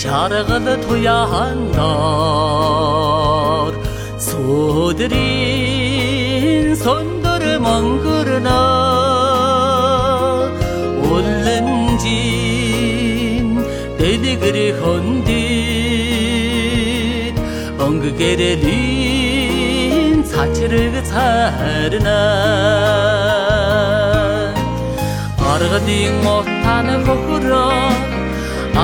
[0.00, 1.82] шаргал туяандар
[4.26, 5.96] сүдрийн
[6.84, 8.64] сондөр мөнгөрнө
[11.14, 12.68] уллэнжин
[13.98, 15.36] дэлгэр хөндөд
[17.86, 19.38] онг гэрэлийн
[20.30, 22.20] цачрэг цаарна
[25.52, 27.82] аргадын мотан хөхрөө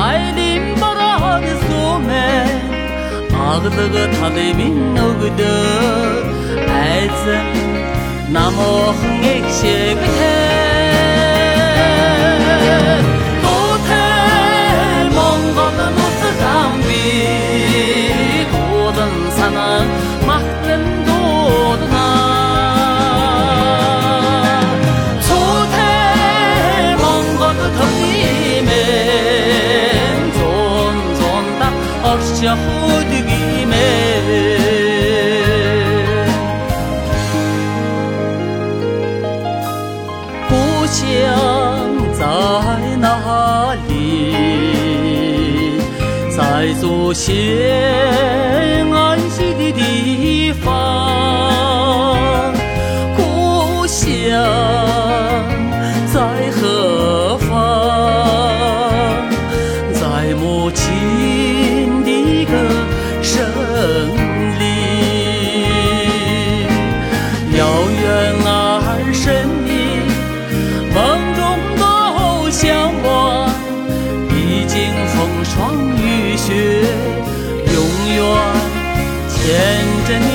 [0.06, 0.33] ай
[3.53, 5.53] Ağlığı talemin ogdu
[6.79, 7.47] Әзім
[8.33, 10.32] намохын екшегіте Тотел
[46.36, 52.52] 在祖先安息的地方。
[53.16, 54.04] 故乡
[56.12, 57.52] 在何方？
[59.92, 62.52] 在母亲的歌
[63.22, 63.46] 声
[80.06, 80.33] 着你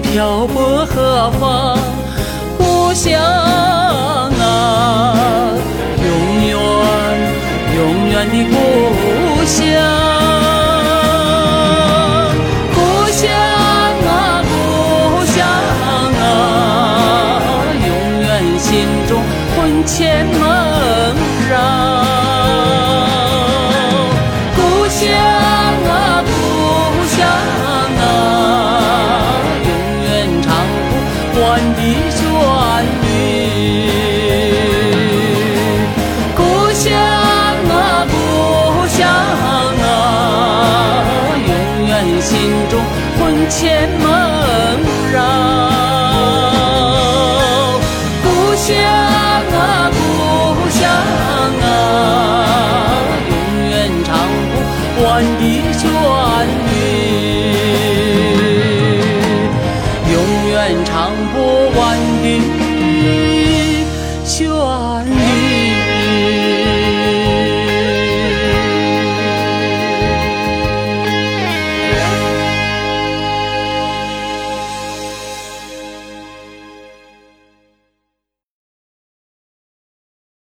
[0.00, 1.78] 漂泊何方，
[2.58, 3.20] 故乡
[4.40, 5.54] 啊，
[5.98, 6.06] 永
[6.46, 6.54] 远
[7.76, 8.54] 永远的故
[9.44, 9.56] 乡。
[12.74, 12.76] 故
[13.10, 13.24] 乡
[14.06, 14.54] 啊，故
[15.26, 15.36] 乡
[16.20, 16.24] 啊，
[17.86, 17.88] 永
[18.20, 18.28] 远
[18.58, 18.68] 心
[19.08, 19.10] 中
[19.56, 20.42] 魂牵梦
[21.50, 21.85] 绕。
[43.48, 44.08] 牵梦
[45.12, 45.18] 绕，
[48.22, 48.26] 故
[48.56, 48.74] 乡
[49.54, 49.96] 啊，故
[50.70, 50.80] 乡
[51.62, 51.64] 啊，
[53.30, 53.72] 永远
[54.04, 54.08] 唱
[54.50, 54.54] 不
[55.04, 55.06] 完
[55.38, 55.40] 的
[55.72, 55.82] 旋
[56.66, 56.74] 律，
[60.12, 60.14] 永
[60.48, 60.54] 远
[60.84, 60.90] 唱
[61.32, 61.34] 不
[61.78, 61.80] 完
[62.22, 62.24] 的
[64.24, 65.25] 旋律。